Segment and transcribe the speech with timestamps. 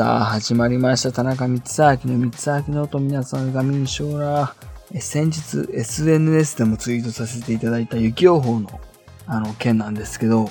[0.00, 1.12] さあ、始まりました。
[1.12, 4.54] 田中光明の光明の音、皆さんが民賞ら。
[4.98, 8.80] 先日、SNS でもツイートさせていただいた雪予報の、
[9.26, 10.48] あの、件なんですけど、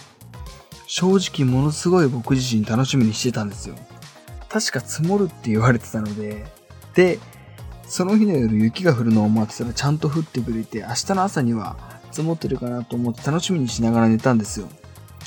[0.86, 3.74] 正直ものすごい僕自身楽しみにしてたんですよ。
[4.50, 6.46] 確か積もるって言われてたので、
[6.94, 7.18] で、
[7.88, 11.76] その日の夜雪が降るのを待ってたらちゃんと降ってくれて、明日の朝には
[12.12, 14.70] 積もってるかなと思って楽しみにしながら寝たんですよ。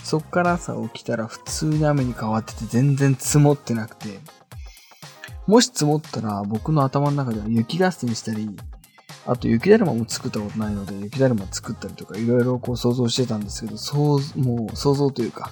[0.03, 4.19] そっから朝起きたら普通に雨に変わってて全然積もってなくて、
[5.47, 8.49] もし積もったら僕の頭の中では雪合戦したり、
[9.27, 15.51] あと雪だるまも作ったことないので雪だるま作ったりとかいろいろこう想像してたんですけど、そうもう想像というか、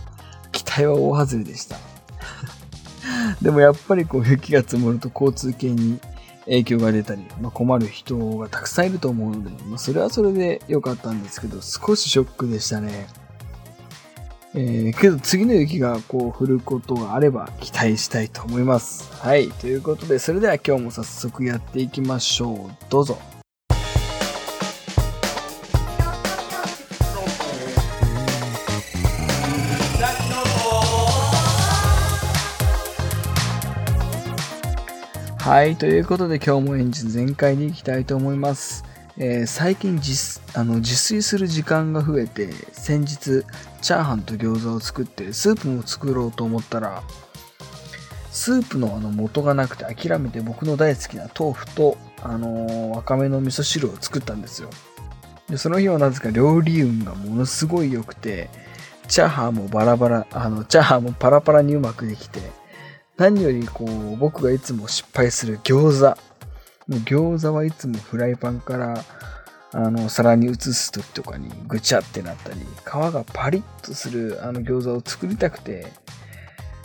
[0.52, 1.77] 期待は大外れでした。
[3.43, 6.01] でもやっぱりこう雪が積もると交通系に
[6.45, 13.07] 影響が出たり、まあ、困る人がたくさんいると思うので、まあ、それはそれで良かったんですけど、少しショックでしたね。
[14.53, 19.13] えー、けど次の雪がこう降ることがあれば期待したいと思います。
[19.13, 19.49] はい。
[19.49, 22.91] ということで、それでは今日も早速やっていきましょう。
[22.91, 23.16] どうぞ。
[35.39, 35.77] はい。
[35.77, 38.90] ということで今日もエンジン全開でいきたいと思います。
[39.23, 43.45] えー、最近自あの自炊する時間が増えて先日
[43.82, 47.02] チャーハンと餃子を作ってスープも作ろうと思ったら
[48.30, 54.71] スープのあの元がなくて諦めて僕の大好きな豆腐と、あのー、わかめの味噌汁を作ったんですよ。
[55.51, 58.49] でその日はなぜか料理運がものすごい良くて
[59.07, 62.40] チャーハンもバラバラあのチャーハンもパラパラにうまくできて
[63.18, 66.30] 何よりこう僕がいつも失敗する餃子
[66.99, 69.05] 餃子はいつもフライパンから
[69.72, 75.87] あの皿に移す時とかにぐちゃってなったり皮がパリッとするあの餃子を作りたくて、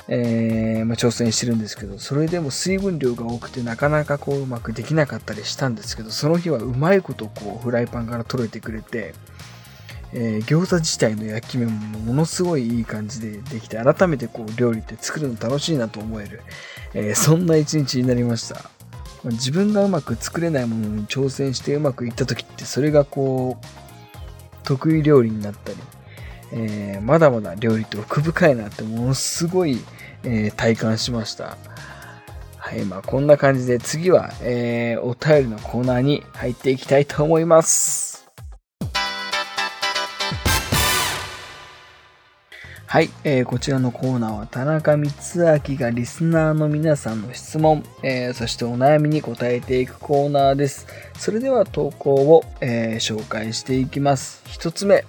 [0.08, 9.16] えー、まあ、挑戦してるんですけどそれでも水分量が多くてなかなかこううまくできなかったりしたんですけどその日はうまいことこうフライパンから取れてくれて、
[10.14, 16.43] えー、餃子自体の焼き目もものすごいいい感じでできて改めてこう料理って作るの楽しいなと思える、
[16.93, 18.74] えー、そんな一日になりました。
[19.31, 23.65] 自分がうまく作れないものに挑戦してうまくいった時ってそれがこう
[24.63, 25.77] 得意料理になったり、
[26.53, 29.80] えー、まだまだ料理って奥深いなってものすごい、
[30.23, 31.58] えー、体感しました。
[32.58, 38.14] はいまあこんな感じで次は、えー、お便りのコーナーに入っていきたいと思います。
[42.88, 45.10] はい、えー、こちらのコーナーは田中光
[45.68, 50.86] 明がリスナーの皆さんの質問、えー、そしてお悩みに答えていくコーナーです。
[51.18, 54.44] それでは投稿を、えー、紹介していきます。
[54.46, 55.04] 1つ目、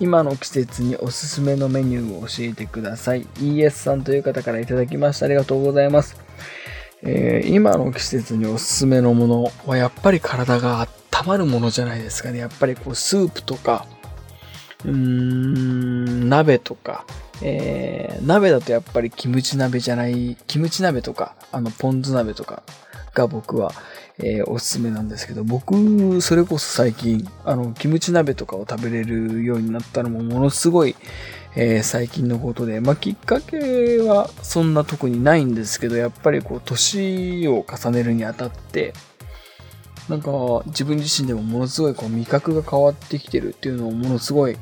[0.00, 3.22] 今の季節におすすめのメニューを教えてください。
[3.38, 5.26] ES さんという方からいただきました。
[5.26, 6.16] ありがとうございます。
[7.04, 12.38] え今の季節におすすめのものはやっぱり体が温まるものじゃないですかね。
[12.38, 13.86] やっぱりこうスープとか、
[14.84, 17.06] うーん、鍋とか、
[17.42, 22.62] えー、鍋だとやっぱりキムチ鍋じゃない、キムチ鍋とか、あの、ポン酢鍋とか
[23.14, 23.72] が僕は、
[24.18, 30.94] えー、おすすめなんですけど、僕、それこそ最近、あの、キムチ鍋とかを食べれるようになったのもものすごい、
[31.54, 38.94] えー、最近のことで、まあ、きっかけはそんな特にないんですけど、やっぱりこう、年を重ねるにあたって、
[40.08, 40.30] なんか
[40.66, 44.56] 自分自身でもものすごいこう味覚が変わってきてるっていうのをものすごい、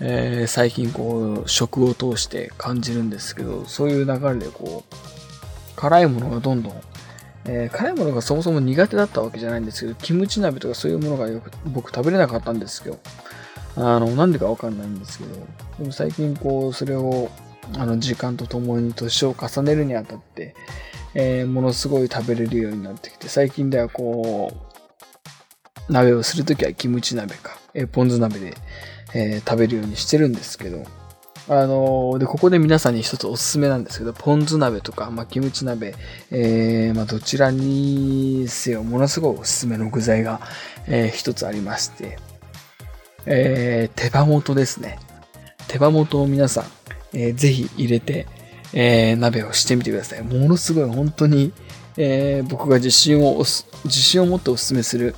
[0.00, 4.94] えー、最近こう食を通して感じるんですけどそういう流れでこう
[5.76, 6.80] 辛いものがどんどん、
[7.44, 12.98] えー、辛いものがそもそも苦手だったわけじゃないんですけどキムチ鍋とかそういうものがよく僕食べれなかったんですよ。
[13.76, 15.34] あのなんでかわかんないんですけど
[15.78, 17.30] でも最近こうそれを
[17.78, 20.56] あの時間とともに年を重ねるにあたって、
[21.14, 24.69] えー、ものすごい食べれるようになってきて最近ではこう
[25.90, 28.54] 鍋をするときはキムチ鍋か、えー、ポン酢鍋で、
[29.14, 30.84] えー、食べるようにしてるんですけど、
[31.48, 35.94] あのー、で、ここで皆さんに一つおすすめなんですけど、ポン酢鍋とか、まあ、キムチ鍋、
[36.30, 40.40] えー、まあ、どちらにせよ、ものすごいおすすめの具材が、
[40.86, 42.18] えー、一つありまして、
[43.26, 44.98] えー、手羽元ですね。
[45.66, 46.64] 手羽元を皆さん、
[47.14, 48.26] えー、ぜひ入れて、
[48.72, 50.22] えー、鍋をしてみてください。
[50.22, 51.52] ものすごい本当に、
[51.96, 53.38] えー、僕が自信を
[53.84, 55.16] 自信を持っておすすめする、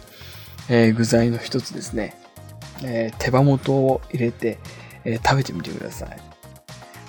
[0.74, 2.16] え、具材の一つですね、
[2.82, 4.58] え、手羽元を入れて、
[5.04, 6.18] え、食べてみてください。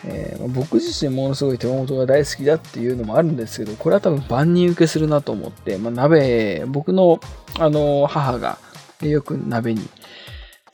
[0.06, 7.22] えー、僕自身ものすごい手羽元が大好きだっていうのもあるんですけど、これは多分万人受けするなと思って、まあ、鍋、僕の
[7.58, 8.58] あの母が
[9.02, 9.88] よく鍋に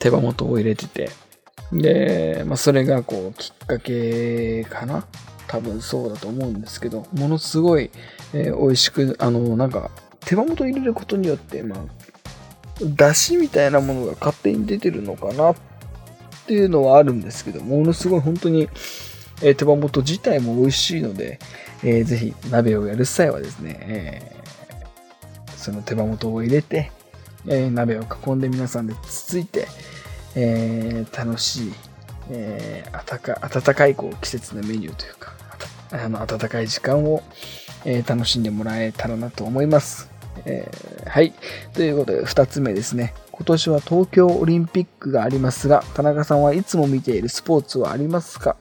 [0.00, 1.10] 手羽元を入れてて、
[1.72, 5.06] で、まあ、それがこうきっかけかな
[5.46, 7.92] 多分そうだと思うんですけど、ものすごい、
[8.34, 9.92] えー、美味しく、あの、なんか、
[10.24, 11.78] 手羽元入れることによって、まあ、
[12.82, 15.56] だしみたいなものが勝手に出てるのかなっ
[16.46, 18.68] ていうのはあるんですけど、ものすごい本当に、
[19.42, 21.38] えー、手羽元自体も美味しいので、
[21.82, 26.90] えー、ぜひ鍋をやる際はですね、えー、その手羽元を入れて、
[27.46, 29.66] えー、鍋を囲んで皆さんでつついて、
[30.34, 31.72] えー、楽しい、
[32.30, 35.32] えー、暖かいこう季節のメニューというか、
[35.92, 37.22] あの暖かい時間を、
[37.84, 40.10] え、楽しんでもらえたらなと思います。
[40.44, 41.32] えー、はい。
[41.74, 43.14] ということで、2つ目ですね。
[43.32, 48.56] 今年は東京オリンピックがありますが、田中さんはいつも見ているスポーツはありますか？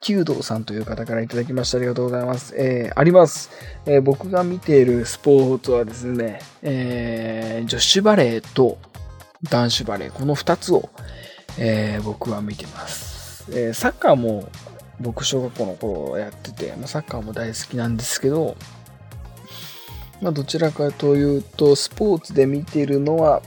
[0.00, 2.54] 弓道さんという方からいただきましてありがとうございます。
[2.56, 3.50] えー、あります、
[3.86, 8.78] えー、僕が見ているスポーツはですね、えー、女子バレーと
[9.48, 10.90] 男子バレー、この2つを、
[11.58, 13.44] え、僕は見てます。
[13.52, 14.48] え、サッカーも
[15.00, 18.56] 僕小学校の頃やってて、サッカーも大好きなんですけど、
[20.22, 23.42] まあ、どちらかというと、スポーツで見てるのは、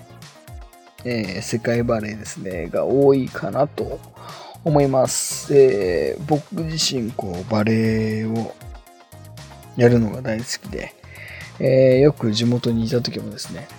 [1.06, 4.02] えー、世界バレーですね、が多いかなと
[4.66, 5.56] 思います。
[5.58, 8.54] えー、僕自身、こう、バレーを
[9.78, 10.94] やるのが大好きで、
[11.60, 13.70] えー、よく地元にいた時もですね、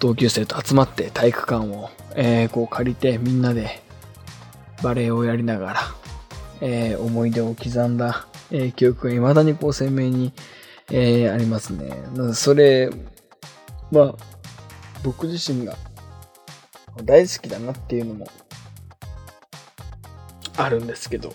[0.00, 3.82] 同級生と集まって体育館を、え、こう借りてみんなで
[4.82, 5.80] バレエをやりながら、
[6.60, 10.34] え、思い出を刻んだ、え、記憶が未だにこう鮮明に、
[10.90, 11.92] えー、ありますね。
[12.34, 12.90] それ
[13.92, 14.16] は
[15.02, 15.76] 僕自身が
[17.04, 18.26] 大好きだなっていうのも
[20.56, 21.34] あるんですけど、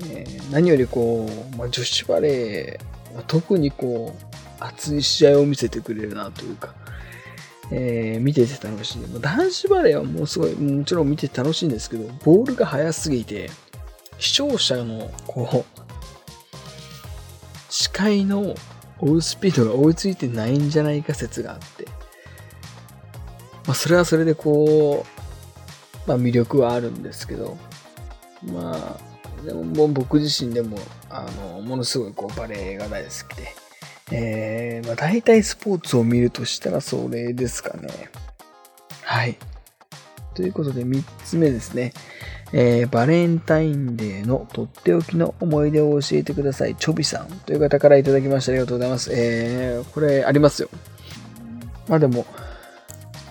[0.00, 6.74] えー、何よりこう、まあ、女子バレーは特にこう熱い試合を見せてくれるなというか、
[7.70, 9.02] えー、見てて楽しい。
[9.20, 13.50] 男子バレーはもうすごい、もちろん見てて楽しいんですけど、ボールが速すぎて、
[14.18, 15.85] 視聴者の、こう、
[17.96, 18.54] 視界の
[18.98, 21.86] 追うスピードが追いついてないんじゃないか説があって、
[23.66, 25.06] まあ、それはそれでこ
[26.04, 27.56] う、まあ、魅力はあるんですけど、
[28.52, 28.98] ま
[29.42, 30.76] あ、でももう僕自身でも、
[31.08, 33.54] あの、ものすごいこうバレエが大好きで、
[34.12, 38.10] えー、まあ、大体スポーツを見るとしたらそれですかね。
[39.04, 39.38] はい。
[40.34, 41.94] ということで3つ目ですね。
[42.52, 46.76] えー、バレンタインデーのとっておきの思い出を教えてください。
[46.76, 49.10] チョビさんという方からいただきましてありがとうございます。
[49.12, 50.68] えー、これありますよ。
[51.88, 52.26] まあでも、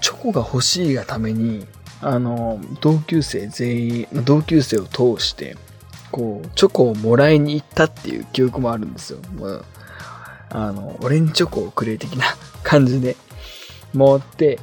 [0.01, 1.65] チョコが欲しいがために、
[2.01, 5.55] あの、同級生全員、同級生を通して、
[6.11, 9.19] こう、チョコをもらいに行ったっていう記憶もあるんですよ。
[9.39, 9.75] まあ
[10.49, 12.25] あの、オレンジチョコをくれ的な
[12.63, 13.15] 感じで
[13.97, 14.59] 回って、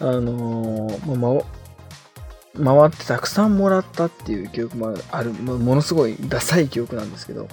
[0.00, 1.42] あのー、ま、
[2.62, 7.48] 回ってたくさんもらったっていう記憶もある、ものすごいダサい記憶なんですけど、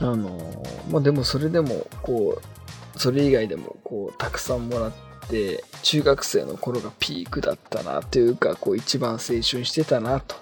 [0.00, 4.92] あの、まあ、でもそれでも、こう、それ以外でも、こう、たくさんもらっ
[5.28, 10.36] て、中学生の頃がピークだったなというか、こう、一番青春してたなと、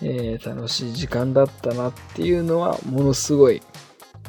[0.00, 3.62] えー、楽しい時間だったなっていうのは、ものすごい、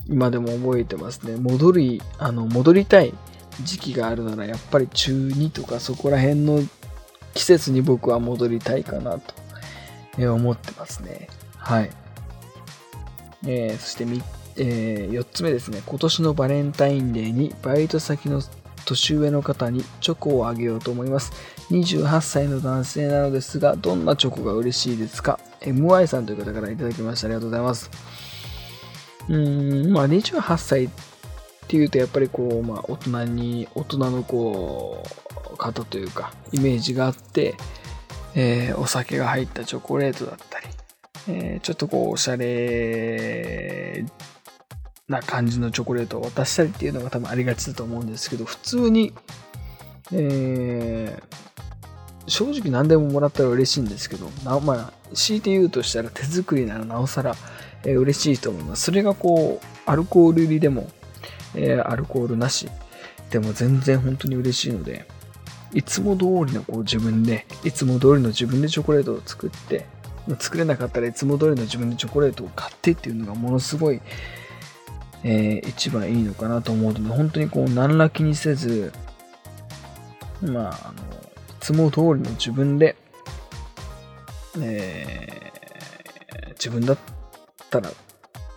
[0.07, 1.35] 今でも覚えてますね。
[1.37, 3.13] 戻り、あの、戻りたい
[3.61, 6.59] 時期があるなら、やっぱり中2とかそこら辺の
[7.33, 9.33] 季節に僕は戻りたいかなと、
[10.17, 11.27] え思ってますね。
[11.57, 11.89] はい。
[13.45, 14.21] えー、そしてみ、
[14.55, 15.81] えー、4つ目ですね。
[15.85, 18.41] 今年のバレンタインデーにバイト先の
[18.85, 21.31] 年上の方にチョコをあげようと思います。
[21.71, 27.27] 28歳の男性なのですが、どんなチョコが嬉しいですか ?MY さんという方からいただきました。
[27.27, 27.89] ありがとうございます。
[29.29, 30.89] うん、まあ28歳っ
[31.67, 37.55] ていうとやっぱりこう、まあ大人に、大人のこう、方というか、イメージがあって、
[38.35, 40.65] えー、お酒が入ったチョコレートだったり、
[41.27, 44.05] えー、ちょっとこう、おしゃれ
[45.07, 49.13] な感じのチョコレートを渡したりっていうのが多分ありがちだと思うんですけど、普通に、
[50.11, 57.35] えー、正直何でももらったら嬉しいんですけど、なまあ、強いて言うとしたら手作りならなおさら、
[57.83, 58.83] えー、嬉しいと思います。
[58.83, 60.89] それがこう、アルコール入りでも、
[61.55, 62.67] えー、アルコールなし
[63.29, 65.05] でも全然本当に嬉しいので、
[65.73, 69.85] いつも通りのこう自分で、いつも通りの自分でチョコレートを作って、
[70.39, 74.01] 作れなかったらいつも通りの自分でチョコレートを買ってっていうのがものすごい、
[75.23, 78.93] えー、一番いいのかなと思うので、本当にこう何ら気にせず、
[80.41, 82.95] まあ、あの、いつも通りの自分で、
[84.61, 86.97] えー、自分だっ
[87.69, 87.89] たら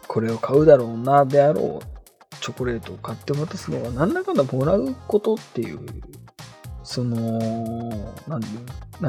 [0.07, 1.97] これを買うだろうなであろう
[2.41, 5.81] チョコレートを買って渡すのは何らかのもらうことっていう
[6.87, 7.39] その
[8.29, 8.41] 何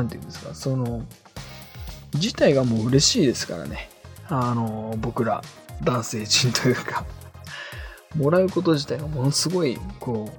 [0.10, 1.06] て言うんですかその
[2.16, 3.90] 自体がもう嬉しいですからね
[4.30, 5.42] あの、僕ら
[5.84, 7.06] 男性陣というか、
[8.16, 10.30] もらうこと自体がものすごい、こ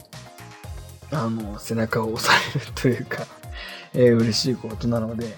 [1.13, 3.27] う、あの、背中を押されるというか、
[3.95, 5.37] えー、嬉しいことなので、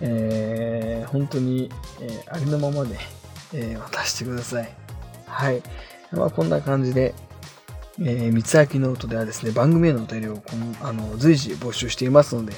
[0.00, 2.98] えー、本当に、えー、ありのままで、
[3.54, 4.70] えー、渡してください。
[5.26, 5.62] はい。
[6.12, 7.14] まあ、こんな感じで、
[7.98, 12.52] えー、三つ秋ノートではですね、番組へのお便りをこのあの随時募集していますので、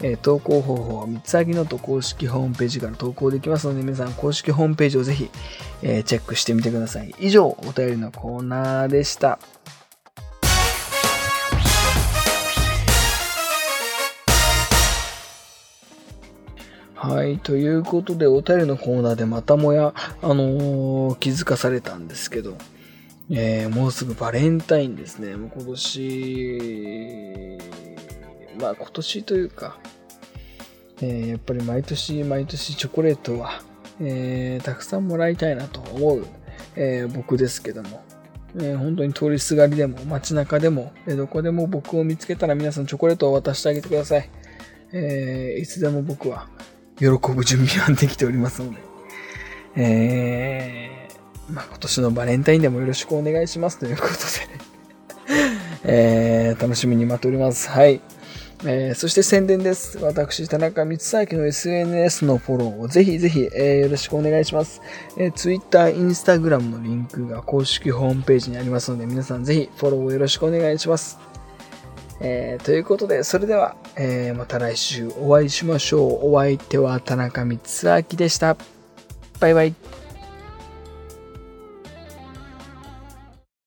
[0.00, 5.30] えー、投稿方法は光秋ノート公式ホームページから投稿できますので、皆さん公式ホームページをぜひ、
[5.82, 7.12] えー、チェックしてみてください。
[7.18, 9.40] 以上、お便りのコーナーでした。
[16.94, 17.38] はい。
[17.38, 22.56] ということで、お便りのコーナーでまたもや、あのー、気づかされたんですけど、
[23.30, 25.36] えー、もうすぐバレンタインですね。
[25.36, 27.58] もう今年、
[28.60, 29.78] まあ今年というか、
[31.00, 33.62] えー、やっぱり毎年毎年チョコレートは、
[34.00, 36.26] えー、たくさんもらいたいなと思う、
[36.76, 38.04] え僕ですけども、
[38.60, 44.30] え本当に通りすがりでも街中でも、えどこでも僕を見つけたら皆さんチョコレートを渡してあげてください。
[44.92, 46.48] えいつでも僕は
[46.98, 48.78] 喜ぶ準備はできておりますので、
[49.76, 51.03] えー、
[51.50, 54.18] まあ、今年のバレンタインでもよろしくお願いしますということで
[55.84, 57.68] えー、楽しみに待っております。
[57.68, 58.00] はい。
[58.66, 59.98] えー、そして宣伝です。
[59.98, 60.96] 私、田中光
[61.30, 64.80] 明の SNS のフォローをぜひぜひ、えー、よろしくお願いします。
[65.18, 71.18] えー、Twitter、Instagram のリンクが公式ホームページにありますので、皆さんぜひフォローをよろしくお願いします。
[72.20, 76.32] えー、ということで、それでは、えー、また来週お会いしましょう。
[76.32, 78.56] お相手は田中光明でした。
[79.40, 80.03] バイバイ。